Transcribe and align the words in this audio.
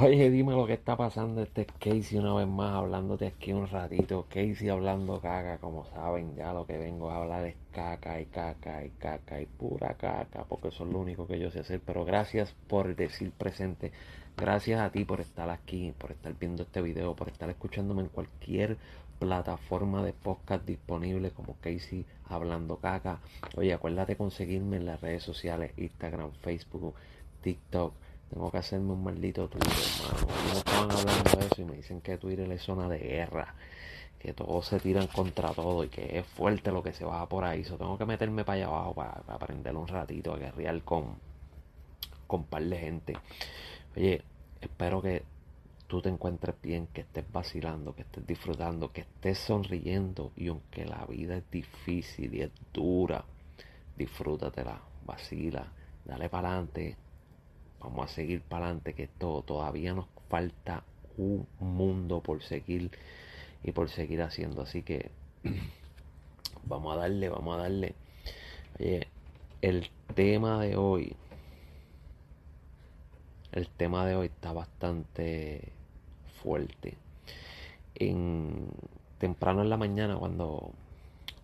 Oye, 0.00 0.30
dime 0.30 0.52
lo 0.52 0.64
que 0.64 0.74
está 0.74 0.96
pasando. 0.96 1.42
Este 1.42 1.62
es 1.62 1.66
Casey 1.80 2.18
una 2.18 2.32
vez 2.32 2.46
más 2.46 2.72
hablándote 2.72 3.26
aquí 3.26 3.52
un 3.52 3.66
ratito. 3.66 4.26
Casey 4.28 4.68
hablando 4.68 5.20
caca, 5.20 5.58
como 5.58 5.86
saben, 5.86 6.36
ya 6.36 6.52
lo 6.52 6.66
que 6.66 6.78
vengo 6.78 7.10
a 7.10 7.16
hablar 7.16 7.46
es 7.46 7.56
caca 7.72 8.20
y 8.20 8.26
caca 8.26 8.84
y 8.84 8.90
caca 8.90 9.40
y 9.40 9.46
pura 9.46 9.94
caca, 9.94 10.44
porque 10.44 10.68
eso 10.68 10.84
es 10.84 10.92
lo 10.92 11.00
único 11.00 11.26
que 11.26 11.40
yo 11.40 11.50
sé 11.50 11.60
hacer. 11.60 11.80
Pero 11.84 12.04
gracias 12.04 12.54
por 12.68 12.94
decir 12.94 13.32
presente. 13.32 13.90
Gracias 14.36 14.80
a 14.80 14.90
ti 14.92 15.04
por 15.04 15.20
estar 15.20 15.50
aquí, 15.50 15.92
por 15.98 16.12
estar 16.12 16.32
viendo 16.38 16.62
este 16.62 16.80
video, 16.80 17.16
por 17.16 17.28
estar 17.28 17.50
escuchándome 17.50 18.02
en 18.02 18.08
cualquier 18.08 18.76
plataforma 19.18 20.04
de 20.04 20.12
podcast 20.12 20.64
disponible 20.64 21.32
como 21.32 21.56
Casey 21.60 22.06
hablando 22.28 22.76
caca. 22.76 23.18
Oye, 23.56 23.72
acuérdate 23.72 24.14
conseguirme 24.14 24.76
en 24.76 24.86
las 24.86 25.00
redes 25.00 25.24
sociales, 25.24 25.72
Instagram, 25.76 26.30
Facebook, 26.40 26.94
TikTok 27.42 27.94
tengo 28.30 28.50
que 28.50 28.58
hacerme 28.58 28.92
un 28.92 29.02
maldito 29.02 29.48
Twitter, 29.48 29.72
hermano. 29.72 30.26
No 30.52 30.58
estaban 30.58 30.90
hablando 30.90 31.30
de 31.38 31.46
eso 31.46 31.62
y 31.62 31.64
me 31.64 31.76
dicen 31.76 32.00
que 32.00 32.18
Twitter 32.18 32.50
es 32.52 32.62
zona 32.62 32.88
de 32.88 32.98
guerra. 32.98 33.54
Que 34.18 34.32
todos 34.32 34.66
se 34.66 34.80
tiran 34.80 35.06
contra 35.06 35.52
todo 35.52 35.84
y 35.84 35.88
que 35.88 36.18
es 36.18 36.26
fuerte 36.26 36.72
lo 36.72 36.82
que 36.82 36.92
se 36.92 37.04
va 37.04 37.26
por 37.28 37.44
ahí. 37.44 37.64
So, 37.64 37.76
tengo 37.76 37.96
que 37.96 38.04
meterme 38.04 38.44
para 38.44 38.56
allá 38.56 38.66
abajo 38.66 38.94
para, 38.94 39.22
aprender 39.28 39.76
un 39.76 39.86
ratito 39.86 40.34
a 40.34 40.38
guerrear 40.38 40.82
con, 40.82 41.16
con 42.26 42.44
par 42.44 42.64
de 42.64 42.78
gente. 42.78 43.16
Oye, 43.96 44.22
espero 44.60 45.00
que 45.00 45.22
tú 45.86 46.02
te 46.02 46.08
encuentres 46.08 46.56
bien, 46.60 46.88
que 46.88 47.02
estés 47.02 47.24
vacilando, 47.32 47.94
que 47.94 48.02
estés 48.02 48.26
disfrutando, 48.26 48.92
que 48.92 49.02
estés 49.02 49.38
sonriendo. 49.38 50.32
Y 50.36 50.48
aunque 50.48 50.84
la 50.84 51.06
vida 51.06 51.36
es 51.36 51.50
difícil 51.50 52.34
y 52.34 52.42
es 52.42 52.50
dura, 52.72 53.24
disfrútatela, 53.96 54.82
vacila, 55.06 55.72
dale 56.04 56.28
para 56.28 56.48
adelante 56.48 56.96
Vamos 57.80 58.10
a 58.10 58.14
seguir 58.14 58.42
para 58.42 58.66
adelante, 58.66 58.94
que 58.94 59.06
todo, 59.06 59.42
todavía 59.42 59.94
nos 59.94 60.06
falta 60.28 60.82
un 61.16 61.46
mundo 61.60 62.20
por 62.20 62.42
seguir 62.42 62.90
y 63.62 63.72
por 63.72 63.88
seguir 63.88 64.22
haciendo. 64.22 64.62
Así 64.62 64.82
que 64.82 65.10
vamos 66.64 66.96
a 66.96 67.00
darle, 67.00 67.28
vamos 67.28 67.56
a 67.56 67.62
darle. 67.62 67.94
Oye, 68.78 69.08
el 69.62 69.90
tema 70.14 70.60
de 70.60 70.76
hoy, 70.76 71.16
el 73.52 73.68
tema 73.68 74.06
de 74.06 74.16
hoy 74.16 74.26
está 74.26 74.52
bastante 74.52 75.72
fuerte. 76.42 76.96
En, 77.94 78.68
temprano 79.18 79.62
en 79.62 79.70
la 79.70 79.76
mañana, 79.76 80.16
cuando 80.16 80.72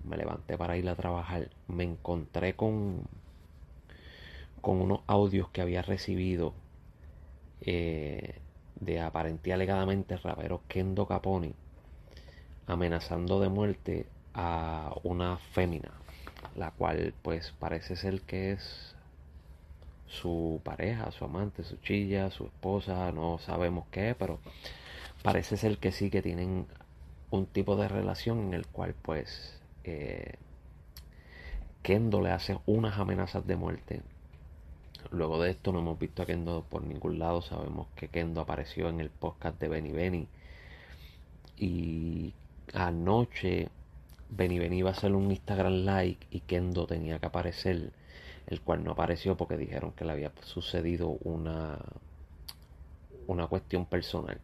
me 0.04 0.16
levanté 0.16 0.56
para 0.56 0.76
ir 0.76 0.88
a 0.88 0.94
trabajar, 0.94 1.50
me 1.66 1.84
encontré 1.84 2.54
con 2.54 3.02
con 4.64 4.80
unos 4.80 5.00
audios 5.06 5.50
que 5.50 5.60
había 5.60 5.82
recibido 5.82 6.54
eh, 7.60 8.40
de 8.80 8.98
aparente 8.98 9.52
alegadamente 9.52 10.16
rapero 10.16 10.62
Kendo 10.68 11.06
Caponi 11.06 11.54
amenazando 12.66 13.40
de 13.40 13.50
muerte 13.50 14.06
a 14.32 14.94
una 15.02 15.36
fémina, 15.36 15.90
la 16.56 16.70
cual 16.70 17.12
pues 17.20 17.52
parece 17.58 17.94
ser 17.94 18.22
que 18.22 18.52
es 18.52 18.96
su 20.06 20.62
pareja, 20.64 21.10
su 21.10 21.26
amante, 21.26 21.62
su 21.62 21.76
chilla, 21.76 22.30
su 22.30 22.46
esposa, 22.46 23.12
no 23.12 23.38
sabemos 23.38 23.84
qué, 23.90 24.16
pero 24.18 24.40
parece 25.22 25.58
ser 25.58 25.76
que 25.76 25.92
sí 25.92 26.08
que 26.08 26.22
tienen 26.22 26.66
un 27.30 27.44
tipo 27.44 27.76
de 27.76 27.88
relación 27.88 28.38
en 28.38 28.54
el 28.54 28.66
cual 28.66 28.94
pues 29.02 29.60
eh, 29.84 30.36
Kendo 31.82 32.22
le 32.22 32.30
hace 32.30 32.56
unas 32.64 32.98
amenazas 32.98 33.46
de 33.46 33.56
muerte 33.56 34.00
Luego 35.10 35.42
de 35.42 35.50
esto 35.50 35.72
no 35.72 35.80
hemos 35.80 35.98
visto 35.98 36.22
a 36.22 36.27
Kendo 36.27 36.64
por 36.69 36.83
ningún 36.83 37.19
lado. 37.19 37.42
Sabemos 37.42 37.88
que 37.97 38.08
Kendo 38.08 38.41
apareció 38.41 38.88
en 38.88 39.00
el 39.00 39.10
podcast 39.10 39.60
de 39.60 39.69
Benny 39.69 39.92
Benny. 39.92 40.28
Y 41.56 42.34
anoche 42.72 43.69
Benny 44.30 44.58
Benny 44.58 44.78
iba 44.78 44.91
a 44.91 44.92
hacer 44.92 45.12
un 45.12 45.30
Instagram 45.30 45.84
like 45.84 46.26
y 46.31 46.41
Kendo 46.41 46.87
tenía 46.87 47.19
que 47.19 47.26
aparecer. 47.26 47.92
El 48.47 48.60
cual 48.60 48.84
no 48.84 48.92
apareció 48.92 49.37
porque 49.37 49.56
dijeron 49.56 49.92
que 49.92 50.04
le 50.04 50.12
había 50.12 50.32
sucedido 50.42 51.09
una, 51.22 51.78
una 53.26 53.47
cuestión 53.47 53.86
personal. 53.86 54.38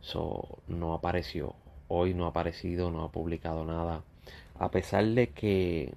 So, 0.00 0.60
no 0.68 0.94
apareció. 0.94 1.54
Hoy 1.88 2.14
no 2.14 2.26
ha 2.26 2.28
aparecido, 2.28 2.90
no 2.90 3.04
ha 3.04 3.10
publicado 3.10 3.64
nada. 3.64 4.02
A 4.58 4.70
pesar 4.70 5.04
de 5.04 5.30
que 5.30 5.92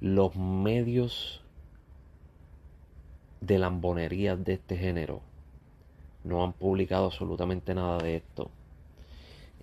los 0.00 0.34
medios 0.36 1.41
de 3.42 3.58
lambonerías 3.58 4.42
de 4.44 4.54
este 4.54 4.76
género 4.76 5.20
no 6.24 6.44
han 6.44 6.52
publicado 6.52 7.06
absolutamente 7.06 7.74
nada 7.74 7.98
de 7.98 8.16
esto. 8.16 8.50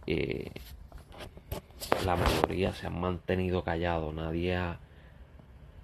Eh, 0.05 0.51
la 2.05 2.17
mayoría 2.17 2.73
se 2.73 2.87
han 2.87 2.99
mantenido 2.99 3.63
callados, 3.63 4.13
nadie 4.13 4.57
ha 4.57 4.79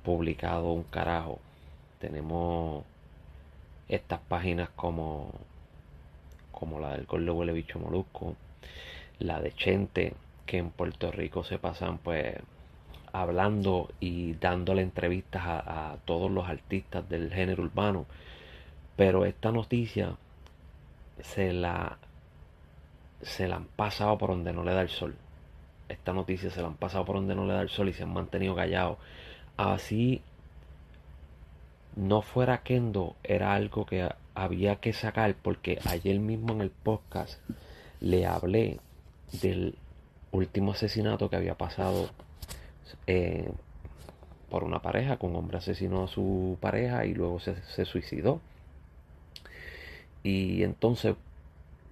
publicado 0.03 0.73
un 0.73 0.83
carajo. 0.83 1.39
Tenemos 1.99 2.83
estas 3.87 4.19
páginas 4.21 4.69
como 4.75 5.31
como 6.51 6.79
la 6.79 6.91
del 6.93 7.05
Gordo 7.05 7.33
Huele 7.33 7.51
Bicho 7.51 7.79
Molusco, 7.79 8.35
la 9.19 9.41
de 9.41 9.53
Chente, 9.53 10.13
que 10.45 10.57
en 10.57 10.69
Puerto 10.69 11.11
Rico 11.11 11.43
se 11.43 11.59
pasan 11.59 11.97
pues 11.97 12.35
hablando 13.21 13.89
y 13.99 14.33
dándole 14.33 14.81
entrevistas 14.81 15.43
a, 15.45 15.97
todos 16.05 16.29
los 16.31 16.47
artistas 16.47 17.07
del 17.09 17.31
género 17.31 17.63
urbano. 17.63 18.05
Pero 18.95 19.25
esta 19.25 19.51
noticia 19.51 20.15
se 21.21 21.53
la, 21.53 21.97
se 23.21 23.47
la 23.47 23.57
han 23.57 23.65
pasado 23.65 24.17
por 24.17 24.29
donde 24.29 24.53
no 24.53 24.63
le 24.63 24.73
da 24.73 24.81
el 24.81 24.89
sol. 24.89 25.15
Esta 25.89 26.13
noticia 26.13 26.49
se 26.49 26.61
la 26.61 26.67
han 26.67 26.75
pasado 26.75 27.05
por 27.05 27.15
donde 27.15 27.35
no 27.35 27.45
le 27.45 27.53
da 27.53 27.61
el 27.61 27.69
sol 27.69 27.89
y 27.89 27.93
se 27.93 28.03
han 28.03 28.13
mantenido 28.13 28.55
callados. 28.55 28.97
Así 29.57 30.21
no 31.95 32.21
fuera 32.21 32.63
Kendo, 32.63 33.15
era 33.23 33.53
algo 33.53 33.85
que 33.85 34.09
había 34.33 34.77
que 34.77 34.93
sacar 34.93 35.35
porque 35.41 35.79
ayer 35.85 36.19
mismo 36.19 36.53
en 36.53 36.61
el 36.61 36.69
podcast 36.69 37.39
le 38.01 38.25
hablé 38.25 38.79
del 39.41 39.77
último 40.31 40.73
asesinato 40.73 41.29
que 41.29 41.37
había 41.37 41.55
pasado 41.55 42.09
eh, 43.07 43.51
por 44.49 44.63
una 44.63 44.81
pareja, 44.81 45.17
con 45.17 45.31
un 45.31 45.37
hombre 45.37 45.57
asesinó 45.57 46.03
a 46.03 46.07
su 46.07 46.57
pareja 46.61 47.05
y 47.05 47.13
luego 47.13 47.39
se, 47.39 47.61
se 47.63 47.85
suicidó. 47.85 48.39
Y 50.23 50.63
entonces 50.63 51.15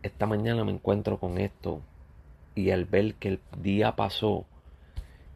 esta 0.01 0.25
mañana 0.25 0.63
me 0.63 0.71
encuentro 0.71 1.17
con 1.17 1.37
esto 1.37 1.81
y 2.55 2.71
al 2.71 2.85
ver 2.85 3.15
que 3.15 3.29
el 3.29 3.39
día 3.61 3.95
pasó 3.95 4.45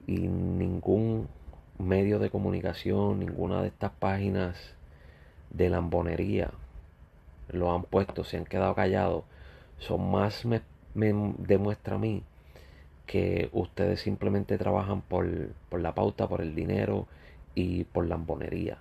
y 0.05 0.17
ningún 0.27 1.27
medio 1.77 2.19
de 2.19 2.29
comunicación, 2.29 3.19
ninguna 3.19 3.61
de 3.61 3.67
estas 3.67 3.91
páginas 3.91 4.57
de 5.51 5.69
lambonería 5.69 6.51
lo 7.49 7.73
han 7.73 7.83
puesto, 7.83 8.23
se 8.23 8.37
han 8.37 8.45
quedado 8.45 8.75
callados, 8.75 9.23
son 9.79 10.11
más 10.11 10.45
me, 10.45 10.61
me 10.93 11.13
demuestra 11.37 11.95
a 11.95 11.99
mí 11.99 12.23
que 13.07 13.49
ustedes 13.53 14.01
simplemente 14.01 14.57
trabajan 14.57 15.01
por, 15.01 15.25
la 15.71 15.95
pauta, 15.95 16.27
por 16.27 16.41
el 16.41 16.53
dinero 16.53 17.07
y 17.55 17.85
por 17.85 18.05
la 18.05 18.15
ambonería. 18.15 18.77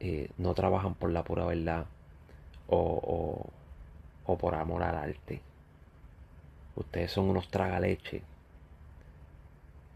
Eh, 0.00 0.30
no 0.38 0.54
trabajan 0.54 0.94
por 0.94 1.10
la 1.10 1.22
pura 1.22 1.44
verdad 1.44 1.86
o, 2.66 3.46
o, 4.24 4.38
por 4.38 4.54
amor 4.54 4.82
al 4.82 4.96
arte. 4.96 5.40
Ustedes 6.74 7.12
son 7.12 7.26
unos 7.28 7.48
tragaleche 7.48 8.22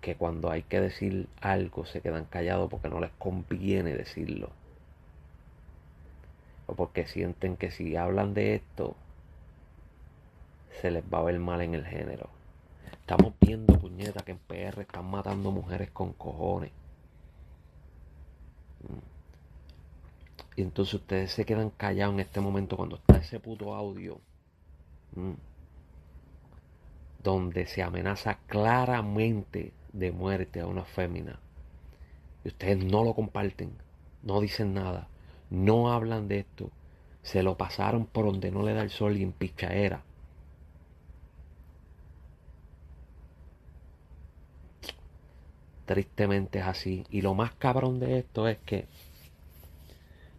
que 0.02 0.14
cuando 0.14 0.50
hay 0.50 0.62
que 0.62 0.80
decir 0.80 1.26
algo 1.40 1.86
se 1.86 2.02
quedan 2.02 2.26
callados 2.26 2.70
porque 2.70 2.90
no 2.90 3.00
les 3.00 3.10
conviene 3.18 3.94
decirlo. 3.94 4.50
O 6.66 6.74
porque 6.74 7.06
sienten 7.06 7.56
que 7.56 7.70
si 7.70 7.96
hablan 7.96 8.34
de 8.34 8.56
esto 8.56 8.94
se 10.82 10.90
les 10.90 11.02
va 11.02 11.20
a 11.20 11.24
ver 11.24 11.38
mal 11.40 11.62
en 11.62 11.74
el 11.74 11.86
género. 11.86 12.35
Estamos 12.92 13.34
viendo, 13.40 13.78
puñeta, 13.78 14.24
que 14.24 14.32
en 14.32 14.38
PR 14.38 14.82
están 14.82 15.10
matando 15.10 15.50
mujeres 15.50 15.90
con 15.90 16.12
cojones. 16.12 16.72
Y 20.56 20.62
entonces 20.62 20.94
ustedes 20.94 21.32
se 21.32 21.44
quedan 21.44 21.70
callados 21.70 22.14
en 22.14 22.20
este 22.20 22.40
momento 22.40 22.76
cuando 22.76 22.96
está 22.96 23.18
ese 23.18 23.38
puto 23.40 23.74
audio. 23.74 24.18
Donde 27.22 27.66
se 27.66 27.82
amenaza 27.82 28.38
claramente 28.46 29.72
de 29.92 30.12
muerte 30.12 30.60
a 30.60 30.66
una 30.66 30.84
fémina. 30.84 31.38
Y 32.44 32.48
ustedes 32.48 32.84
no 32.84 33.04
lo 33.04 33.14
comparten. 33.14 33.72
No 34.22 34.40
dicen 34.40 34.74
nada. 34.74 35.08
No 35.50 35.92
hablan 35.92 36.26
de 36.28 36.40
esto. 36.40 36.70
Se 37.22 37.42
lo 37.42 37.56
pasaron 37.56 38.06
por 38.06 38.26
donde 38.26 38.50
no 38.50 38.62
le 38.62 38.72
da 38.72 38.82
el 38.82 38.90
sol 38.90 39.16
y 39.16 39.22
en 39.22 39.32
pichaera. 39.32 40.02
Tristemente 45.86 46.58
es 46.58 46.66
así. 46.66 47.04
Y 47.10 47.22
lo 47.22 47.34
más 47.34 47.52
cabrón 47.54 48.00
de 48.00 48.18
esto 48.18 48.48
es 48.48 48.58
que 48.66 48.86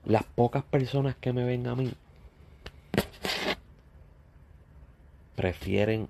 las 0.05 0.23
pocas 0.23 0.63
personas 0.63 1.15
que 1.15 1.33
me 1.33 1.44
ven 1.44 1.67
a 1.67 1.75
mí 1.75 1.94
prefieren 5.35 6.09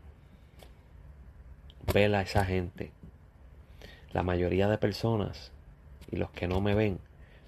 ver 1.94 2.14
a 2.16 2.22
esa 2.22 2.46
gente. 2.46 2.92
La 4.14 4.24
mayoría 4.24 4.68
de 4.68 4.78
personas 4.78 5.52
y 6.12 6.16
los 6.18 6.32
que 6.32 6.48
no 6.48 6.62
me 6.62 6.76
ven 6.76 7.00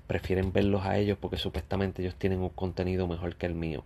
prefieren 0.08 0.52
verlos 0.52 0.86
a 0.86 0.98
ellos 0.98 1.18
porque 1.20 1.38
supuestamente 1.38 2.02
ellos 2.02 2.16
tienen 2.16 2.40
un 2.40 2.50
contenido 2.50 3.08
mejor 3.08 3.36
que 3.36 3.46
el 3.46 3.56
mío. 3.56 3.84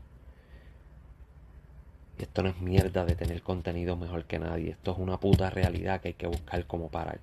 Y 2.18 2.24
esto 2.24 2.44
no 2.44 2.50
es 2.50 2.60
mierda 2.60 3.06
de 3.06 3.16
tener 3.16 3.42
contenido 3.42 3.96
mejor 3.96 4.26
que 4.26 4.40
nadie. 4.40 4.72
Esto 4.72 4.92
es 4.92 4.98
una 5.00 5.20
puta 5.20 5.50
realidad 5.50 6.02
que 6.02 6.10
hay 6.10 6.14
que 6.14 6.28
buscar 6.28 6.66
cómo 6.66 6.90
parar. 6.90 7.20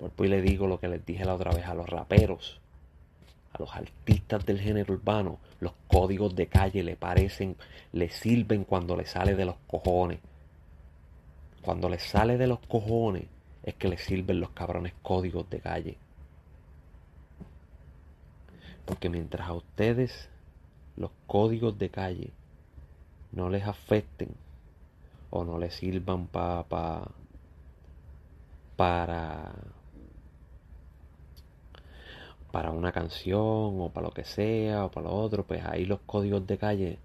Por 0.00 0.08
pues 0.12 0.30
le 0.30 0.40
digo 0.40 0.66
lo 0.66 0.80
que 0.80 0.88
les 0.88 1.04
dije 1.04 1.26
la 1.26 1.34
otra 1.34 1.52
vez 1.52 1.66
a 1.66 1.74
los 1.74 1.86
raperos, 1.86 2.58
a 3.52 3.58
los 3.58 3.76
artistas 3.76 4.46
del 4.46 4.58
género 4.58 4.94
urbano, 4.94 5.38
los 5.60 5.74
códigos 5.88 6.34
de 6.34 6.46
calle 6.46 6.82
le 6.82 6.96
parecen, 6.96 7.54
le 7.92 8.08
sirven 8.08 8.64
cuando 8.64 8.96
les 8.96 9.10
sale 9.10 9.34
de 9.34 9.44
los 9.44 9.56
cojones. 9.66 10.20
Cuando 11.60 11.90
les 11.90 12.02
sale 12.02 12.38
de 12.38 12.46
los 12.46 12.60
cojones 12.60 13.26
es 13.62 13.74
que 13.74 13.88
les 13.88 14.00
sirven 14.02 14.40
los 14.40 14.48
cabrones 14.50 14.94
códigos 15.02 15.50
de 15.50 15.60
calle. 15.60 15.98
Porque 18.86 19.10
mientras 19.10 19.48
a 19.48 19.52
ustedes 19.52 20.30
los 20.96 21.10
códigos 21.26 21.78
de 21.78 21.90
calle 21.90 22.30
no 23.32 23.50
les 23.50 23.66
afecten 23.66 24.30
o 25.28 25.44
no 25.44 25.58
les 25.58 25.74
sirvan 25.74 26.26
pa, 26.26 26.64
pa, 26.64 27.06
para 28.76 29.52
para 32.50 32.70
una 32.70 32.92
canción 32.92 33.80
o 33.80 33.90
para 33.92 34.08
lo 34.08 34.12
que 34.12 34.24
sea 34.24 34.84
o 34.84 34.90
para 34.90 35.08
lo 35.08 35.14
otro, 35.14 35.44
pues 35.44 35.64
ahí 35.64 35.84
los 35.84 36.00
códigos 36.00 36.46
de 36.46 36.58
calle 36.58 36.98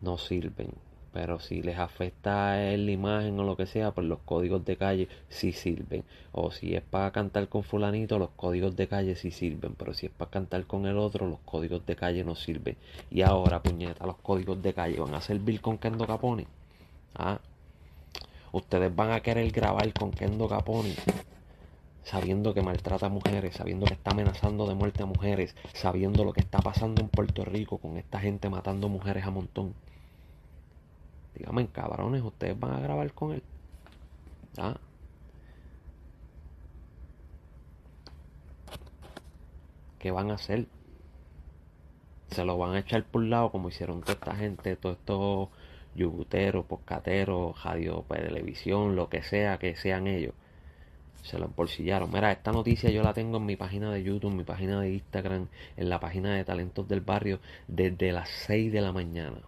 no 0.00 0.18
sirven. 0.18 0.70
Pero 1.12 1.40
si 1.40 1.62
les 1.62 1.78
afecta 1.78 2.54
la 2.56 2.90
imagen 2.90 3.40
o 3.40 3.44
lo 3.44 3.56
que 3.56 3.66
sea, 3.66 3.92
pues 3.92 4.06
los 4.06 4.20
códigos 4.20 4.64
de 4.64 4.76
calle 4.76 5.08
sí 5.28 5.52
sirven. 5.52 6.04
O 6.32 6.50
si 6.50 6.74
es 6.74 6.82
para 6.82 7.10
cantar 7.10 7.48
con 7.48 7.64
fulanito, 7.64 8.18
los 8.18 8.30
códigos 8.36 8.76
de 8.76 8.86
calle 8.88 9.16
sí 9.16 9.30
sirven. 9.30 9.74
Pero 9.74 9.94
si 9.94 10.06
es 10.06 10.12
para 10.12 10.30
cantar 10.30 10.66
con 10.66 10.86
el 10.86 10.98
otro, 10.98 11.26
los 11.26 11.40
códigos 11.40 11.84
de 11.86 11.96
calle 11.96 12.24
no 12.24 12.34
sirven. 12.36 12.76
Y 13.10 13.22
ahora, 13.22 13.62
puñeta, 13.62 14.06
los 14.06 14.18
códigos 14.18 14.62
de 14.62 14.74
calle 14.74 15.00
van 15.00 15.14
a 15.14 15.20
servir 15.20 15.60
con 15.60 15.78
Kendo 15.78 16.06
Capone. 16.06 16.46
¿Ah? 17.14 17.40
Ustedes 18.52 18.94
van 18.94 19.10
a 19.10 19.20
querer 19.20 19.50
grabar 19.50 19.92
con 19.94 20.10
Kendo 20.10 20.46
Capone 20.46 20.94
sabiendo 22.04 22.54
que 22.54 22.62
maltrata 22.62 23.06
a 23.06 23.08
mujeres, 23.10 23.56
sabiendo 23.56 23.86
que 23.86 23.94
está 23.94 24.12
amenazando 24.12 24.66
de 24.66 24.74
muerte 24.74 25.02
a 25.02 25.06
mujeres, 25.06 25.54
sabiendo 25.74 26.24
lo 26.24 26.32
que 26.32 26.40
está 26.40 26.58
pasando 26.60 27.02
en 27.02 27.08
Puerto 27.08 27.44
Rico 27.44 27.78
con 27.78 27.96
esta 27.98 28.18
gente 28.18 28.48
matando 28.48 28.88
mujeres 28.88 29.24
a 29.24 29.30
montón. 29.30 29.74
Dígame, 31.34 31.68
cabrones, 31.68 32.22
ustedes 32.22 32.58
van 32.58 32.72
a 32.72 32.80
grabar 32.80 33.12
con 33.12 33.32
él. 33.32 33.42
¿Ah? 34.56 34.76
¿Qué 39.98 40.10
van 40.10 40.30
a 40.30 40.34
hacer? 40.34 40.66
Se 42.30 42.44
lo 42.44 42.56
van 42.56 42.74
a 42.74 42.78
echar 42.80 43.04
por 43.04 43.22
un 43.22 43.30
lado 43.30 43.50
como 43.50 43.68
hicieron 43.68 44.00
toda 44.00 44.14
esta 44.14 44.34
gente, 44.34 44.76
todos 44.76 44.96
estos 44.96 45.48
yuguteros, 45.94 46.64
poscateros, 46.66 47.62
radio, 47.62 48.04
televisión, 48.08 48.96
lo 48.96 49.08
que 49.08 49.22
sea 49.22 49.58
que 49.58 49.76
sean 49.76 50.06
ellos 50.06 50.34
se 51.22 51.38
lo 51.38 51.46
embolsillaron. 51.46 52.10
Mira, 52.10 52.32
esta 52.32 52.52
noticia 52.52 52.90
yo 52.90 53.02
la 53.02 53.12
tengo 53.12 53.38
en 53.38 53.46
mi 53.46 53.56
página 53.56 53.92
de 53.92 54.02
YouTube, 54.02 54.30
en 54.30 54.36
mi 54.38 54.44
página 54.44 54.80
de 54.80 54.94
Instagram, 54.94 55.48
en 55.76 55.88
la 55.88 56.00
página 56.00 56.34
de 56.34 56.44
Talentos 56.44 56.88
del 56.88 57.00
Barrio, 57.00 57.40
desde 57.66 58.12
las 58.12 58.28
6 58.46 58.72
de 58.72 58.80
la 58.80 58.92
mañana. 58.92 59.38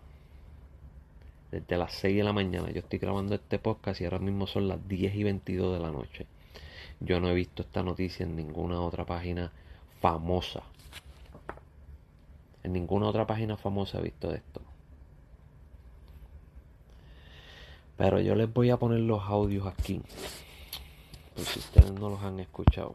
Desde 1.50 1.76
las 1.76 1.92
6 1.94 2.16
de 2.16 2.24
la 2.24 2.32
mañana. 2.32 2.70
Yo 2.70 2.80
estoy 2.80 2.98
grabando 2.98 3.34
este 3.34 3.58
podcast 3.58 4.00
y 4.00 4.04
ahora 4.04 4.18
mismo 4.18 4.46
son 4.46 4.68
las 4.68 4.86
10 4.88 5.14
y 5.14 5.24
22 5.24 5.72
de 5.72 5.80
la 5.80 5.90
noche. 5.90 6.26
Yo 7.00 7.20
no 7.20 7.30
he 7.30 7.34
visto 7.34 7.62
esta 7.62 7.82
noticia 7.82 8.24
en 8.24 8.36
ninguna 8.36 8.80
otra 8.80 9.04
página 9.04 9.50
famosa. 10.00 10.62
En 12.62 12.74
ninguna 12.74 13.06
otra 13.06 13.26
página 13.26 13.56
famosa 13.56 13.98
he 13.98 14.02
visto 14.02 14.32
esto. 14.32 14.60
Pero 17.96 18.20
yo 18.20 18.34
les 18.34 18.52
voy 18.52 18.70
a 18.70 18.76
poner 18.76 19.00
los 19.00 19.22
audios 19.22 19.66
aquí 19.66 20.02
si 21.44 21.58
ustedes 21.58 21.92
no 21.92 22.10
los 22.10 22.22
han 22.22 22.40
escuchado. 22.40 22.94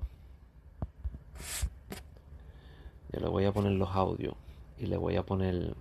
Yo 3.12 3.20
le 3.20 3.28
voy 3.28 3.46
a 3.46 3.52
poner 3.52 3.74
los 3.74 3.90
audios 3.90 4.36
y 4.78 4.88
le 4.88 4.98
voy 4.98 5.16
a 5.16 5.24
poner, 5.24 5.76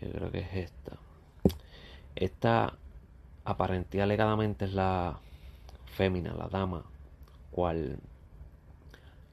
yo 0.00 0.10
creo 0.10 0.30
que 0.30 0.40
es 0.40 0.54
esta. 0.54 0.96
Esta 2.16 2.74
aparentía 3.44 4.04
alegadamente 4.04 4.64
es 4.64 4.72
la 4.72 5.18
fémina, 5.96 6.32
la 6.34 6.48
dama, 6.48 6.84
cual 7.50 7.98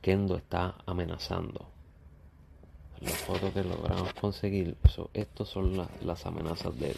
Kendo 0.02 0.36
está 0.36 0.76
amenazando. 0.86 1.68
Las 3.00 3.14
fotos 3.14 3.52
que 3.54 3.64
logramos 3.64 4.14
conseguir, 4.14 4.78
eso, 4.84 5.10
estos 5.14 5.50
son 5.50 5.88
las 6.02 6.26
amenazas 6.26 6.78
de 6.80 6.92
él. 6.92 6.98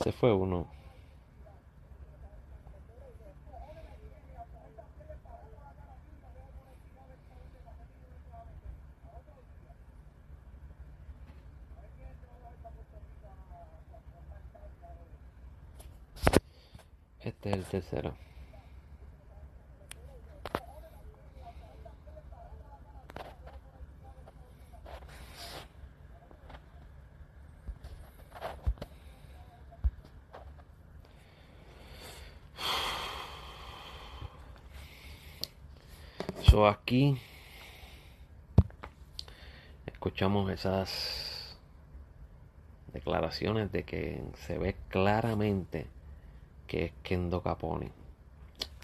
Ese 0.00 0.12
fue 0.12 0.32
uno. 0.32 0.68
Este 17.20 17.50
es 17.50 17.56
el 17.56 17.64
tercero. 17.64 18.27
Aquí 36.66 37.18
escuchamos 39.86 40.50
esas 40.50 41.56
declaraciones 42.92 43.70
de 43.70 43.84
que 43.84 44.22
se 44.46 44.58
ve 44.58 44.74
claramente 44.88 45.86
que 46.66 46.86
es 46.86 46.92
Kendo 47.02 47.42
Capone. 47.42 47.90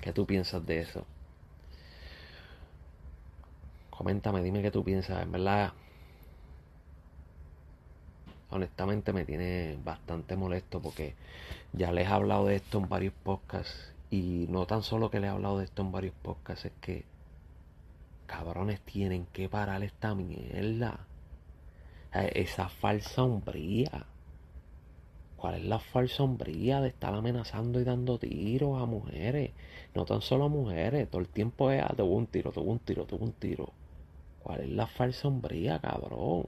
¿Qué 0.01 0.13
tú 0.13 0.27
piensas 0.27 0.65
de 0.67 0.81
eso? 0.81 1.07
Coméntame, 3.91 4.43
dime 4.43 4.61
qué 4.61 4.71
tú 4.71 4.85
piensas. 4.85 5.23
En 5.23 5.33
verdad, 5.33 5.73
honestamente 8.51 9.13
me 9.13 9.25
tiene 9.25 9.79
bastante 9.83 10.37
molesto 10.37 10.81
porque 10.81 11.15
ya 11.73 11.93
les 11.93 12.09
he 12.09 12.13
hablado 12.13 12.47
de 12.47 12.57
esto 12.57 12.79
en 12.79 12.89
varios 12.89 13.15
podcasts 13.23 13.93
y 14.11 14.47
no 14.51 14.67
tan 14.67 14.83
solo 14.83 15.11
que 15.11 15.19
les 15.19 15.29
he 15.29 15.33
hablado 15.33 15.59
de 15.59 15.65
esto 15.65 15.83
en 15.83 15.93
varios 15.93 16.15
podcasts, 16.23 16.67
es 16.67 16.73
que 16.81 17.14
cabrones 18.27 18.81
tienen 18.81 19.27
que 19.27 19.49
parar 19.49 19.83
esta 19.83 20.15
mierda. 20.15 21.07
Esa 22.13 22.69
falsa 22.69 23.25
hombría. 23.25 24.07
¿Cuál 25.37 25.57
es 25.57 25.65
la 25.65 25.79
falsa 25.79 26.23
hombría 26.23 26.81
de 26.81 26.89
estar 26.89 27.15
amenazando 27.15 27.81
y 27.81 27.85
dando 27.85 28.19
tiros 28.19 28.81
a 28.81 28.87
mujeres? 28.87 29.51
No 29.95 30.05
tan 30.07 30.23
solo 30.23 30.45
a 30.45 30.49
mujeres, 30.49 31.11
todo 31.11 31.21
el 31.21 31.29
tiempo 31.29 31.71
es, 31.71 31.83
ah, 31.83 31.95
un 32.03 32.27
tiro, 32.27 32.51
tuvo 32.53 32.73
un 32.73 32.79
tiro, 32.79 33.05
tuvo 33.07 33.25
un 33.27 33.33
tiro. 33.33 33.73
¿Cuál 34.43 34.61
es 34.63 34.71
la 34.71 34.87
falsa 34.87 35.29
hombría, 35.29 35.79
cabrón? 35.81 36.47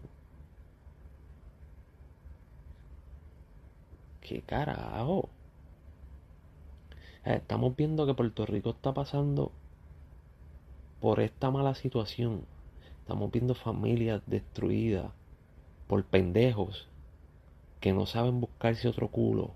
¿Qué 4.20 4.42
carajo? 4.42 5.28
Estamos 7.24 7.76
viendo 7.76 8.06
que 8.06 8.14
Puerto 8.14 8.46
Rico 8.46 8.70
está 8.70 8.94
pasando 8.94 9.52
por 11.00 11.20
esta 11.20 11.50
mala 11.50 11.74
situación. 11.74 12.42
Estamos 13.00 13.30
viendo 13.30 13.54
familias 13.54 14.22
destruidas 14.26 15.12
por 15.86 16.04
pendejos 16.04 16.88
que 17.80 17.92
no 17.92 18.06
saben 18.06 18.40
buscarse 18.40 18.88
otro 18.88 19.08
culo. 19.08 19.52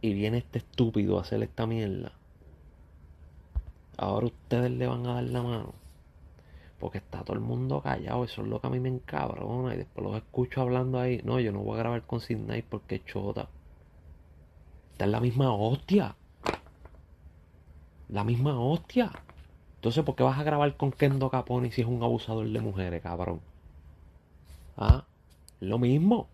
Y 0.00 0.14
viene 0.14 0.38
este 0.38 0.58
estúpido 0.58 1.18
a 1.18 1.22
hacer 1.22 1.42
esta 1.42 1.66
mierda. 1.66 2.12
Ahora 3.96 4.26
ustedes 4.26 4.70
le 4.70 4.86
van 4.86 5.06
a 5.06 5.14
dar 5.14 5.24
la 5.24 5.42
mano. 5.42 5.74
Porque 6.80 6.98
está 6.98 7.22
todo 7.22 7.34
el 7.34 7.42
mundo 7.42 7.80
callado, 7.80 8.24
eso 8.24 8.42
es 8.42 8.48
lo 8.48 8.60
que 8.60 8.66
a 8.66 8.70
mí 8.70 8.80
me 8.80 8.88
encabrona. 8.88 9.74
Y 9.74 9.78
después 9.78 10.04
los 10.04 10.16
escucho 10.16 10.62
hablando 10.62 10.98
ahí. 10.98 11.20
No, 11.24 11.38
yo 11.38 11.52
no 11.52 11.60
voy 11.60 11.74
a 11.76 11.82
grabar 11.82 12.02
con 12.02 12.20
Sidney 12.20 12.62
porque 12.62 12.96
es 12.96 13.04
chota. 13.04 13.48
Está 14.92 15.04
en 15.04 15.12
la 15.12 15.20
misma 15.20 15.54
hostia. 15.54 16.16
La 18.12 18.24
misma 18.24 18.60
hostia. 18.60 19.10
Entonces, 19.76 20.04
¿por 20.04 20.14
qué 20.14 20.22
vas 20.22 20.38
a 20.38 20.42
grabar 20.44 20.76
con 20.76 20.92
Kendo 20.92 21.30
Caponi 21.30 21.72
si 21.72 21.80
es 21.80 21.86
un 21.86 22.02
abusador 22.02 22.46
de 22.46 22.60
mujeres, 22.60 23.02
cabrón? 23.02 23.40
Ah, 24.76 25.04
lo 25.60 25.78
mismo. 25.78 26.28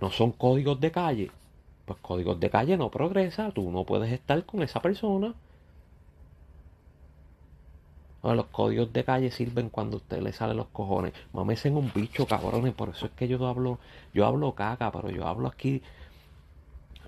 No 0.00 0.10
son 0.10 0.32
códigos 0.32 0.80
de 0.80 0.90
calle. 0.90 1.30
Pues 1.84 1.98
códigos 2.00 2.40
de 2.40 2.48
calle 2.48 2.78
no 2.78 2.90
progresa. 2.90 3.50
Tú 3.50 3.70
no 3.70 3.84
puedes 3.84 4.10
estar 4.10 4.42
con 4.46 4.62
esa 4.62 4.80
persona. 4.80 5.34
los 8.22 8.46
códigos 8.46 8.90
de 8.94 9.04
calle 9.04 9.30
sirven 9.30 9.68
cuando 9.68 9.98
a 9.98 10.00
usted 10.00 10.22
le 10.22 10.32
salen 10.32 10.56
los 10.56 10.68
cojones. 10.68 11.12
Mames 11.34 11.66
en 11.66 11.76
un 11.76 11.92
bicho, 11.94 12.26
cabrones. 12.26 12.72
Por 12.72 12.88
eso 12.88 13.06
es 13.06 13.12
que 13.12 13.28
yo 13.28 13.46
hablo, 13.46 13.78
yo 14.14 14.24
hablo 14.24 14.54
caca, 14.54 14.90
pero 14.90 15.10
yo 15.10 15.26
hablo 15.26 15.48
aquí 15.48 15.82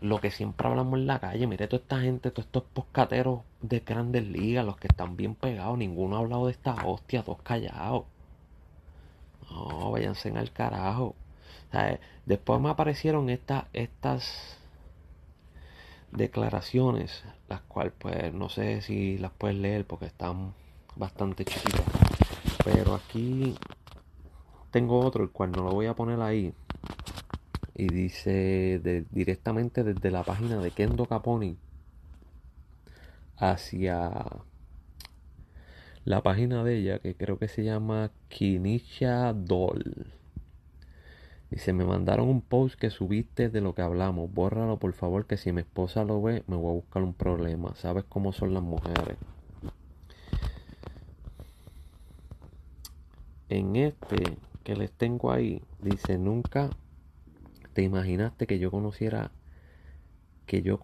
lo 0.03 0.21
que 0.21 0.31
siempre 0.31 0.69
hablamos 0.69 0.99
en 0.99 1.07
la 1.07 1.21
calle. 1.21 1.47
Mire 1.47 1.69
toda 1.69 1.83
esta 1.83 2.01
gente, 2.01 2.31
todos 2.31 2.47
estos 2.47 2.65
poscateros 2.65 3.41
de 3.61 3.81
grandes 3.81 4.25
ligas, 4.27 4.65
los 4.67 4.77
que 4.77 4.89
están 4.89 5.17
bien 5.17 5.35
pegados. 5.35 5.79
Ninguno 5.79 6.17
ha 6.17 6.21
hablado 6.21 6.47
de 6.47 6.53
esta 6.53 6.75
hostia, 6.87 7.23
todos 7.23 7.41
callados. 7.43 8.05
No, 9.51 9.91
váyanse 9.91 10.31
al 10.31 10.51
carajo. 10.53 11.15
después 12.27 12.61
me 12.61 12.71
aparecieron 12.71 13.31
estas, 13.31 13.65
estas 13.73 14.59
declaraciones, 16.11 17.25
las 17.49 17.61
cuales 17.63 17.93
pues 17.99 18.33
no 18.35 18.49
sé 18.49 18.83
si 18.83 19.19
las 19.19 19.33
puedes 19.33 19.57
leer 19.57 19.87
porque 19.87 20.07
están 20.07 20.55
bastante 20.97 21.45
chiquitas. 21.45 21.85
Pero 22.65 22.95
aquí 22.95 23.57
tengo 24.71 25.01
otro, 25.01 25.23
el 25.23 25.31
cual 25.31 25.53
no 25.53 25.63
lo 25.63 25.71
voy 25.71 25.87
a 25.87 25.95
poner 25.95 26.21
ahí. 26.21 26.53
Y 27.75 27.89
dice 27.89 29.07
directamente 29.11 29.83
desde 29.83 30.11
la 30.11 30.25
página 30.25 30.61
de 30.61 30.71
Kendo 30.71 31.07
Caponi 31.07 31.57
hacia 33.37 34.11
la 36.05 36.23
página 36.23 36.65
de 36.65 36.79
ella, 36.79 36.99
que 36.99 37.15
creo 37.15 37.39
que 37.39 37.49
se 37.49 37.65
llama 37.65 38.11
Kinisha 38.29 39.33
Doll. 39.33 40.13
Dice, 41.51 41.73
me 41.73 41.85
mandaron 41.85 42.29
un 42.29 42.41
post 42.41 42.79
que 42.79 42.91
subiste 42.91 43.51
de 43.51 43.61
lo 43.61 43.75
que 43.75 43.83
hablamos. 43.83 44.33
Bórralo 44.33 44.79
por 44.79 44.95
favor, 44.95 45.27
que 45.27 45.37
si 45.37 45.53
mi 45.53 45.61
esposa 45.61 46.03
lo 46.03 46.23
ve, 46.23 46.45
me 46.47 46.57
voy 46.57 46.71
a 46.71 46.75
buscar 46.77 47.03
un 47.03 47.15
problema. 47.15 47.75
¿Sabes 47.75 48.05
cómo 48.09 48.33
son 48.33 48.55
las 48.55 48.63
mujeres? 48.63 49.19
En 53.49 53.77
este 53.77 54.39
que 54.65 54.77
les 54.77 54.91
tengo 54.93 55.31
ahí, 55.31 55.63
dice, 55.81 56.17
nunca 56.17 56.71
te 57.73 57.83
imaginaste 57.83 58.47
que 58.47 58.59
yo 58.59 58.71
conociera, 58.71 59.31
que 60.47 60.63
yo 60.63 60.81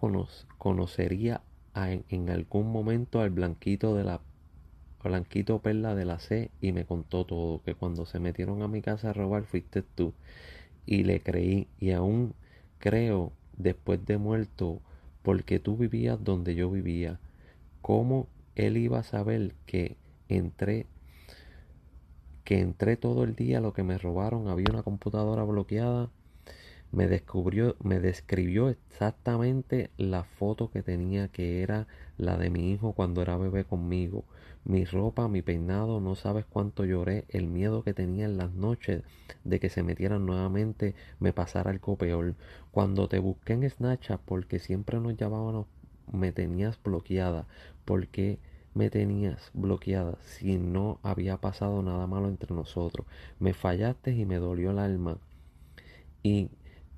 conocería 0.57 1.41
en 1.75 2.29
algún 2.29 2.71
momento 2.71 3.21
al 3.21 3.29
blanquito 3.29 3.95
de 3.95 4.03
la 4.03 4.21
Blanquito 5.01 5.59
Perla 5.59 5.95
de 5.95 6.03
la 6.03 6.19
C 6.19 6.51
y 6.59 6.73
me 6.73 6.83
contó 6.85 7.25
todo, 7.25 7.61
que 7.63 7.73
cuando 7.73 8.05
se 8.05 8.19
metieron 8.19 8.61
a 8.63 8.67
mi 8.67 8.81
casa 8.81 9.11
a 9.11 9.13
robar 9.13 9.45
fuiste 9.45 9.81
tú. 9.81 10.13
Y 10.85 11.03
le 11.03 11.21
creí 11.21 11.67
y 11.79 11.91
aún 11.91 12.33
creo 12.79 13.31
después 13.57 14.05
de 14.05 14.17
muerto 14.17 14.81
porque 15.23 15.59
tú 15.59 15.77
vivías 15.77 16.21
donde 16.23 16.55
yo 16.55 16.69
vivía. 16.69 17.19
¿Cómo 17.81 18.27
él 18.55 18.77
iba 18.77 18.99
a 18.99 19.03
saber 19.03 19.53
que 19.65 19.95
entré 20.27 20.85
que 22.43 22.59
entré 22.59 22.97
todo 22.97 23.23
el 23.23 23.35
día 23.35 23.61
lo 23.61 23.73
que 23.73 23.83
me 23.83 23.97
robaron? 23.97 24.47
Había 24.49 24.67
una 24.71 24.83
computadora 24.83 25.43
bloqueada 25.43 26.09
me 26.91 27.07
descubrió, 27.07 27.75
me 27.83 27.99
describió 27.99 28.69
exactamente 28.69 29.91
la 29.97 30.23
foto 30.23 30.71
que 30.71 30.81
tenía 30.81 31.27
que 31.27 31.61
era 31.61 31.87
la 32.17 32.37
de 32.37 32.49
mi 32.49 32.71
hijo 32.71 32.93
cuando 32.93 33.21
era 33.21 33.37
bebé 33.37 33.63
conmigo. 33.63 34.25
Mi 34.65 34.85
ropa, 34.85 35.27
mi 35.27 35.41
peinado, 35.41 36.01
no 36.01 36.15
sabes 36.15 36.45
cuánto 36.45 36.85
lloré, 36.85 37.25
el 37.29 37.47
miedo 37.47 37.83
que 37.83 37.93
tenía 37.93 38.25
en 38.25 38.37
las 38.37 38.53
noches 38.53 39.03
de 39.43 39.59
que 39.59 39.69
se 39.69 39.83
metieran 39.83 40.25
nuevamente, 40.25 40.95
me 41.19 41.31
pasara 41.31 41.71
algo 41.71 41.95
peor. 41.95 42.35
Cuando 42.71 43.07
te 43.07 43.19
busqué 43.19 43.53
en 43.53 43.69
Snapchat 43.69 44.19
porque 44.21 44.59
siempre 44.59 44.99
nos 44.99 45.15
llamábamos, 45.15 45.67
me 46.11 46.31
tenías 46.31 46.81
bloqueada, 46.83 47.47
porque 47.85 48.39
me 48.73 48.89
tenías 48.89 49.51
bloqueada 49.53 50.17
si 50.21 50.57
no 50.57 50.99
había 51.03 51.37
pasado 51.37 51.81
nada 51.83 52.07
malo 52.07 52.27
entre 52.27 52.53
nosotros. 52.53 53.05
Me 53.39 53.53
fallaste 53.53 54.13
y 54.15 54.25
me 54.25 54.37
dolió 54.37 54.71
el 54.71 54.79
alma. 54.79 55.17
Y 56.21 56.49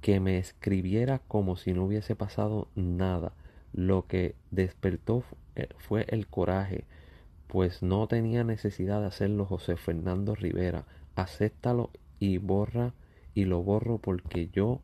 que 0.02 0.20
me 0.20 0.38
escribiera 0.38 1.20
como 1.20 1.56
si 1.56 1.74
no 1.74 1.86
hubiese 1.86 2.16
pasado 2.16 2.68
nada. 2.76 3.34
Lo 3.74 4.08
que 4.08 4.36
despertó 4.50 5.24
eh, 5.56 5.70
fue 5.78 6.06
el 6.10 6.28
coraje, 6.28 6.86
pues 7.48 7.84
no 7.84 8.08
tenía 8.08 8.44
necesidad 8.44 9.02
de 9.02 9.08
hacerlo 9.08 9.46
José 9.46 9.78
Fernando 9.78 10.36
Rivera. 10.36 10.86
Acéptalo 11.16 11.92
y 12.20 12.38
borra 12.38 12.94
y 13.34 13.46
lo 13.46 13.62
borro 13.62 13.98
porque 14.00 14.50
yo 14.52 14.82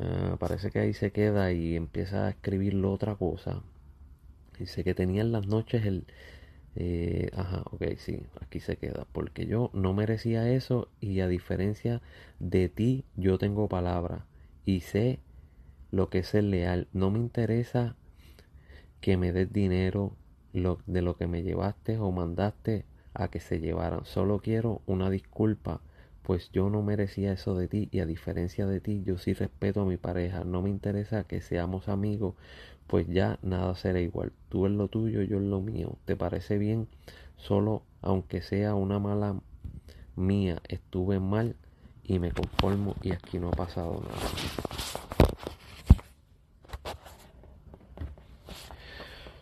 ah, 0.00 0.36
parece 0.38 0.70
que 0.70 0.80
ahí 0.80 0.94
se 0.94 1.12
queda 1.12 1.52
y 1.52 1.76
empieza 1.76 2.26
a 2.26 2.30
escribirlo 2.30 2.92
otra 2.92 3.14
cosa. 3.14 3.62
Dice 4.58 4.82
que 4.82 4.94
tenía 4.94 5.22
en 5.22 5.30
las 5.32 5.46
noches 5.46 5.86
el, 5.86 6.04
eh, 6.80 7.30
ajá, 7.36 7.62
ok, 7.72 7.82
sí, 7.98 8.22
aquí 8.40 8.60
se 8.60 8.76
queda. 8.76 9.06
Porque 9.12 9.46
yo 9.46 9.70
no 9.74 9.94
merecía 9.94 10.50
eso 10.50 10.88
y 11.00 11.20
a 11.20 11.28
diferencia 11.28 12.00
de 12.38 12.68
ti, 12.68 13.04
yo 13.16 13.38
tengo 13.38 13.68
palabra 13.68 14.26
y 14.64 14.80
sé 14.80 15.18
lo 15.90 16.10
que 16.10 16.20
es 16.20 16.34
el 16.34 16.50
leal. 16.50 16.88
No 16.92 17.10
me 17.10 17.18
interesa 17.18 17.96
que 19.00 19.16
me 19.16 19.32
des 19.32 19.52
dinero 19.52 20.16
de 20.86 21.02
lo 21.02 21.16
que 21.16 21.26
me 21.26 21.42
llevaste 21.42 21.98
o 21.98 22.10
mandaste 22.10 22.84
a 23.14 23.28
que 23.28 23.40
se 23.40 23.60
llevaran. 23.60 24.04
Solo 24.04 24.40
quiero 24.40 24.82
una 24.86 25.10
disculpa, 25.10 25.80
pues 26.22 26.50
yo 26.52 26.68
no 26.70 26.82
merecía 26.82 27.32
eso 27.32 27.54
de 27.54 27.68
ti 27.68 27.88
y 27.92 28.00
a 28.00 28.06
diferencia 28.06 28.66
de 28.66 28.80
ti, 28.80 29.02
yo 29.04 29.18
sí 29.18 29.34
respeto 29.34 29.82
a 29.82 29.84
mi 29.86 29.96
pareja. 29.96 30.44
No 30.44 30.62
me 30.62 30.70
interesa 30.70 31.24
que 31.24 31.40
seamos 31.40 31.88
amigos, 31.88 32.34
pues 32.88 33.06
ya 33.06 33.38
nada 33.42 33.76
será 33.76 34.00
igual. 34.00 34.32
Tú 34.48 34.66
en 34.66 34.78
lo 34.78 34.88
tuyo, 34.88 35.22
yo 35.22 35.36
en 35.36 35.50
lo 35.50 35.60
mío. 35.60 35.96
¿Te 36.06 36.16
parece 36.16 36.58
bien? 36.58 36.88
Solo 37.36 37.82
aunque 38.02 38.42
sea 38.42 38.74
una 38.74 38.98
mala 38.98 39.36
mía, 40.16 40.60
estuve 40.68 41.20
mal 41.20 41.54
y 42.02 42.18
me 42.18 42.32
conformo 42.32 42.96
y 43.02 43.12
aquí 43.12 43.38
no 43.38 43.48
ha 43.48 43.52
pasado 43.52 44.02
nada. 44.02 44.28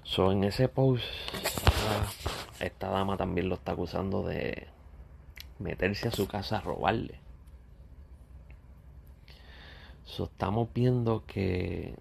So, 0.03 0.33
en 0.33 0.45
ese 0.45 0.69
post, 0.69 1.05
esta 2.59 2.89
dama 2.89 3.17
también 3.17 3.49
lo 3.49 3.57
está 3.57 3.73
acusando 3.73 4.23
de 4.23 4.67
meterse 5.59 6.09
a 6.09 6.11
su 6.11 6.27
casa 6.27 6.59
a 6.59 6.61
robarle. 6.63 7.21
So, 10.05 10.25
estamos 10.25 10.69
viendo 10.73 11.25
que 11.27 11.95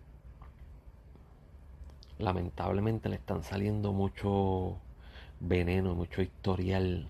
lamentablemente 2.19 3.09
le 3.09 3.15
están 3.15 3.43
saliendo 3.43 3.93
mucho 3.93 4.77
veneno, 5.39 5.95
mucho 5.95 6.21
historial 6.21 7.07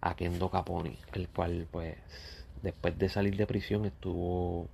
a 0.00 0.14
Kendo 0.16 0.50
Caponi, 0.50 0.98
el 1.14 1.28
cual 1.28 1.66
pues 1.70 1.96
después 2.62 2.98
de 2.98 3.08
salir 3.08 3.36
de 3.36 3.46
prisión 3.46 3.84
estuvo 3.84 4.68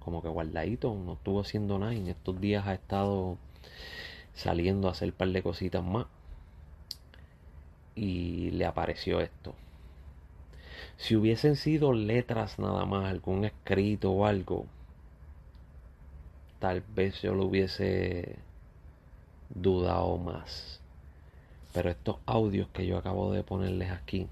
como 0.00 0.22
que 0.22 0.28
guardadito, 0.28 0.94
no 0.94 1.14
estuvo 1.14 1.40
haciendo 1.40 1.78
nada 1.78 1.94
y 1.94 1.98
en 1.98 2.08
estos 2.08 2.40
días 2.40 2.66
ha 2.66 2.74
estado 2.74 3.38
saliendo 4.34 4.88
a 4.88 4.92
hacer 4.92 5.08
un 5.08 5.14
par 5.14 5.28
de 5.28 5.42
cositas 5.42 5.82
más 5.82 6.06
y 7.94 8.50
le 8.50 8.66
apareció 8.66 9.20
esto. 9.20 9.54
Si 10.96 11.16
hubiesen 11.16 11.56
sido 11.56 11.92
letras 11.92 12.58
nada 12.58 12.84
más, 12.84 13.06
algún 13.06 13.44
escrito 13.44 14.12
o 14.12 14.26
algo, 14.26 14.66
tal 16.66 16.80
vez 16.80 17.22
yo 17.22 17.32
lo 17.32 17.44
hubiese 17.44 18.40
dudado 19.50 20.18
más. 20.18 20.80
Pero 21.72 21.90
estos 21.90 22.16
audios 22.26 22.66
que 22.70 22.84
yo 22.84 22.98
acabo 22.98 23.30
de 23.30 23.44
ponerles 23.44 23.92
aquí, 23.92 24.26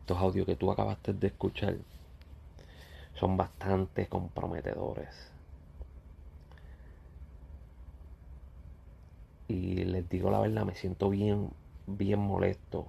estos 0.00 0.18
audios 0.18 0.44
que 0.44 0.56
tú 0.56 0.70
acabaste 0.70 1.14
de 1.14 1.28
escuchar, 1.28 1.76
son 3.18 3.38
bastante 3.38 4.06
comprometedores. 4.08 5.08
Y 9.48 9.84
les 9.86 10.06
digo 10.10 10.30
la 10.30 10.40
verdad, 10.40 10.66
me 10.66 10.74
siento 10.74 11.08
bien, 11.08 11.48
bien 11.86 12.18
molesto 12.18 12.88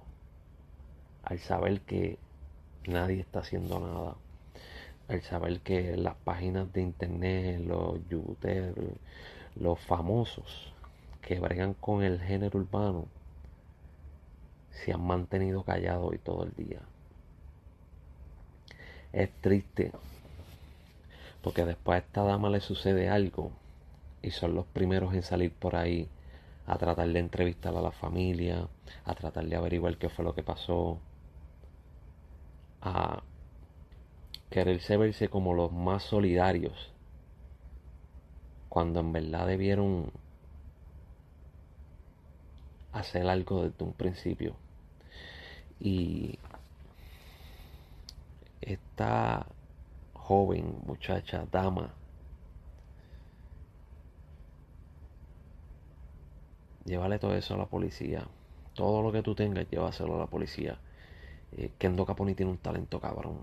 al 1.22 1.38
saber 1.38 1.80
que 1.80 2.18
nadie 2.86 3.20
está 3.20 3.38
haciendo 3.38 3.80
nada 3.80 4.16
el 5.10 5.22
saber 5.22 5.60
que 5.60 5.96
las 5.96 6.14
páginas 6.16 6.72
de 6.72 6.82
internet, 6.82 7.60
los 7.60 7.98
youtubers, 8.08 8.74
los 9.56 9.78
famosos 9.80 10.72
que 11.20 11.40
bregan 11.40 11.74
con 11.74 12.02
el 12.02 12.20
género 12.20 12.58
urbano, 12.58 13.06
se 14.70 14.92
han 14.92 15.04
mantenido 15.04 15.64
callados 15.64 16.10
hoy 16.10 16.18
todo 16.18 16.44
el 16.44 16.54
día. 16.54 16.80
Es 19.12 19.30
triste 19.40 19.92
porque 21.42 21.64
después 21.64 21.96
a 21.96 21.98
esta 22.06 22.22
dama 22.22 22.50
le 22.50 22.60
sucede 22.60 23.08
algo 23.08 23.50
y 24.22 24.30
son 24.30 24.54
los 24.54 24.66
primeros 24.66 25.14
en 25.14 25.22
salir 25.22 25.52
por 25.52 25.74
ahí 25.74 26.08
a 26.66 26.76
tratar 26.78 27.08
de 27.08 27.18
entrevistar 27.18 27.74
a 27.76 27.80
la 27.80 27.90
familia, 27.90 28.68
a 29.04 29.14
tratar 29.14 29.46
de 29.46 29.56
averiguar 29.56 29.96
qué 29.96 30.08
fue 30.08 30.24
lo 30.24 30.34
que 30.34 30.42
pasó, 30.42 30.98
a 32.82 33.22
quererse 34.50 34.96
verse 34.96 35.28
como 35.28 35.54
los 35.54 35.72
más 35.72 36.02
solidarios, 36.02 36.92
cuando 38.68 39.00
en 39.00 39.12
verdad 39.12 39.46
debieron 39.46 40.10
hacer 42.92 43.26
algo 43.28 43.62
desde 43.62 43.84
un 43.84 43.92
principio. 43.92 44.54
Y 45.80 46.38
esta 48.60 49.46
joven, 50.14 50.74
muchacha, 50.86 51.46
dama, 51.50 51.94
llévale 56.84 57.18
todo 57.18 57.34
eso 57.34 57.54
a 57.54 57.58
la 57.58 57.66
policía. 57.66 58.26
Todo 58.74 59.02
lo 59.02 59.12
que 59.12 59.22
tú 59.22 59.34
tengas, 59.34 59.68
llévaselo 59.70 60.16
a 60.16 60.18
la 60.18 60.26
policía. 60.26 60.78
Eh, 61.56 61.70
Kendo 61.78 62.06
Caponi 62.06 62.34
tiene 62.34 62.52
un 62.52 62.58
talento 62.58 63.00
cabrón. 63.00 63.38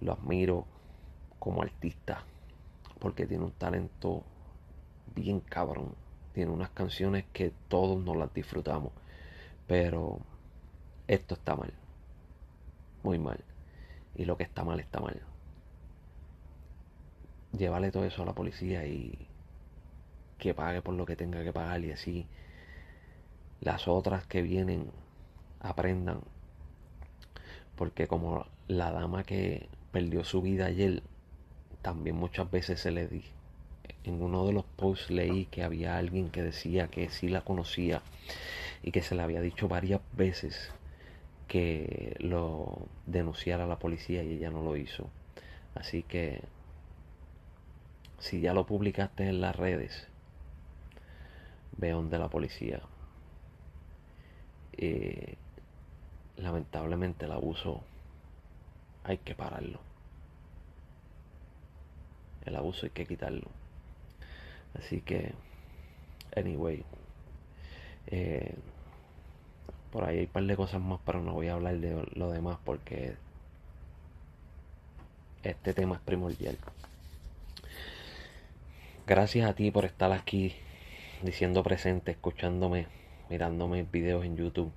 Lo 0.00 0.12
admiro 0.12 0.66
como 1.38 1.62
artista 1.62 2.24
porque 3.00 3.26
tiene 3.26 3.44
un 3.44 3.52
talento 3.52 4.22
bien 5.14 5.40
cabrón. 5.40 5.94
Tiene 6.32 6.52
unas 6.52 6.70
canciones 6.70 7.24
que 7.32 7.52
todos 7.68 8.02
nos 8.04 8.16
las 8.16 8.32
disfrutamos. 8.32 8.92
Pero 9.66 10.20
esto 11.08 11.34
está 11.34 11.56
mal. 11.56 11.72
Muy 13.02 13.18
mal. 13.18 13.42
Y 14.14 14.26
lo 14.26 14.36
que 14.36 14.44
está 14.44 14.62
mal 14.62 14.78
está 14.78 15.00
mal. 15.00 15.20
Llévale 17.52 17.90
todo 17.90 18.04
eso 18.04 18.22
a 18.22 18.26
la 18.26 18.34
policía 18.34 18.86
y 18.86 19.26
que 20.38 20.54
pague 20.54 20.82
por 20.82 20.94
lo 20.94 21.04
que 21.04 21.16
tenga 21.16 21.42
que 21.42 21.52
pagar 21.52 21.84
y 21.84 21.90
así 21.90 22.26
las 23.60 23.88
otras 23.88 24.26
que 24.26 24.42
vienen 24.42 24.90
aprendan. 25.60 26.20
Porque 27.76 28.06
como 28.06 28.46
la 28.68 28.92
dama 28.92 29.24
que 29.24 29.68
perdió 29.92 30.24
su 30.24 30.42
vida 30.42 30.66
ayer, 30.66 31.02
también 31.82 32.16
muchas 32.16 32.50
veces 32.50 32.80
se 32.80 32.90
le 32.90 33.08
di. 33.08 33.24
En 34.04 34.22
uno 34.22 34.46
de 34.46 34.52
los 34.52 34.64
posts 34.64 35.10
leí 35.10 35.46
que 35.46 35.62
había 35.62 35.98
alguien 35.98 36.30
que 36.30 36.42
decía 36.42 36.88
que 36.88 37.10
sí 37.10 37.28
la 37.28 37.42
conocía 37.42 38.02
y 38.82 38.92
que 38.92 39.02
se 39.02 39.14
le 39.14 39.22
había 39.22 39.40
dicho 39.40 39.68
varias 39.68 40.00
veces 40.12 40.72
que 41.48 42.16
lo 42.20 42.86
denunciara 43.06 43.64
a 43.64 43.66
la 43.66 43.78
policía 43.78 44.22
y 44.22 44.32
ella 44.32 44.50
no 44.50 44.62
lo 44.62 44.76
hizo. 44.76 45.10
Así 45.74 46.02
que 46.02 46.42
si 48.18 48.40
ya 48.40 48.54
lo 48.54 48.66
publicaste 48.66 49.28
en 49.28 49.40
las 49.40 49.56
redes, 49.56 50.06
ve 51.76 51.90
donde 51.90 52.18
la 52.18 52.28
policía. 52.28 52.82
Eh, 54.76 55.34
lamentablemente 56.36 57.26
el 57.26 57.32
abuso 57.32 57.82
hay 59.04 59.18
que 59.18 59.34
pararlo. 59.34 59.80
El 62.44 62.56
abuso 62.56 62.86
hay 62.86 62.90
que 62.90 63.06
quitarlo. 63.06 63.48
Así 64.78 65.00
que, 65.00 65.34
anyway, 66.36 66.84
eh, 68.06 68.54
por 69.90 70.04
ahí 70.04 70.18
hay 70.18 70.24
un 70.24 70.30
par 70.30 70.44
de 70.44 70.56
cosas 70.56 70.80
más, 70.80 71.00
pero 71.04 71.20
no 71.20 71.32
voy 71.32 71.48
a 71.48 71.54
hablar 71.54 71.78
de 71.78 72.06
lo 72.14 72.30
demás 72.30 72.58
porque 72.64 73.16
este 75.42 75.74
tema 75.74 75.96
es 75.96 76.00
primordial. 76.02 76.56
Gracias 79.06 79.48
a 79.48 79.54
ti 79.54 79.70
por 79.70 79.84
estar 79.84 80.12
aquí 80.12 80.54
diciendo 81.22 81.62
presente, 81.62 82.12
escuchándome, 82.12 82.86
mirándome 83.28 83.82
videos 83.82 84.24
en 84.24 84.36
YouTube. 84.36 84.72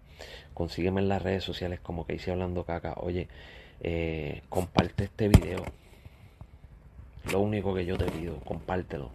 Consígueme 0.53 1.01
en 1.01 1.09
las 1.09 1.21
redes 1.21 1.43
sociales 1.43 1.79
como 1.79 2.07
que 2.07 2.15
hice 2.15 2.31
hablando 2.31 2.65
caca. 2.65 2.93
Oye, 2.97 3.27
eh, 3.83 4.41
comparte 4.49 5.03
este 5.03 5.27
video. 5.27 5.63
Lo 7.31 7.41
único 7.41 7.73
que 7.73 7.85
yo 7.85 7.97
te 7.97 8.05
pido, 8.05 8.39
compártelo. 8.39 9.11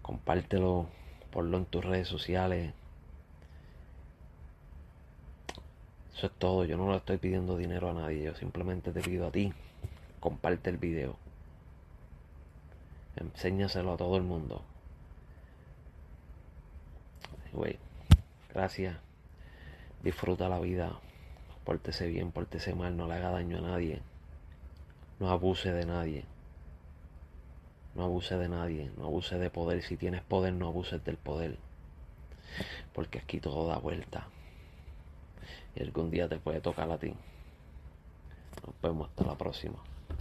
Compártelo, 0.00 0.86
ponlo 1.32 1.58
en 1.58 1.66
tus 1.66 1.84
redes 1.84 2.08
sociales. 2.08 2.72
Eso 6.16 6.26
es 6.26 6.32
todo. 6.38 6.64
Yo 6.64 6.76
no 6.76 6.90
le 6.90 6.96
estoy 6.96 7.18
pidiendo 7.18 7.56
dinero 7.56 7.90
a 7.90 7.94
nadie. 7.94 8.22
Yo 8.22 8.34
simplemente 8.34 8.92
te 8.92 9.00
pido 9.00 9.26
a 9.26 9.32
ti. 9.32 9.52
Comparte 10.20 10.70
el 10.70 10.78
video. 10.78 11.16
Enséñaselo 13.16 13.92
a 13.92 13.96
todo 13.96 14.16
el 14.16 14.22
mundo. 14.22 14.62
Güey, 17.52 17.78
gracias. 18.52 18.96
Disfruta 20.02 20.48
la 20.48 20.60
vida. 20.60 20.98
Pórtese 21.68 22.06
bien, 22.06 22.32
pórtese 22.32 22.74
mal. 22.74 22.96
No 22.96 23.06
le 23.06 23.16
haga 23.16 23.28
daño 23.28 23.58
a 23.58 23.60
nadie. 23.60 24.00
No 25.20 25.28
abuse 25.28 25.70
de 25.70 25.84
nadie. 25.84 26.24
No 27.94 28.04
abuse 28.04 28.38
de 28.38 28.48
nadie. 28.48 28.90
No 28.96 29.04
abuse 29.04 29.38
de 29.38 29.50
poder. 29.50 29.82
Si 29.82 29.98
tienes 29.98 30.22
poder, 30.22 30.54
no 30.54 30.68
abuses 30.68 31.04
del 31.04 31.18
poder. 31.18 31.58
Porque 32.94 33.18
aquí 33.18 33.38
todo 33.38 33.68
da 33.68 33.76
vuelta. 33.76 34.28
Y 35.76 35.82
algún 35.82 36.10
día 36.10 36.26
te 36.26 36.38
puede 36.38 36.62
tocar 36.62 36.90
a 36.90 36.96
ti. 36.96 37.14
Nos 38.64 38.80
vemos 38.80 39.10
hasta 39.10 39.24
la 39.24 39.36
próxima. 39.36 39.76